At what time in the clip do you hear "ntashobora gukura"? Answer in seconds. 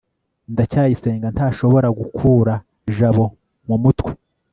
1.35-2.53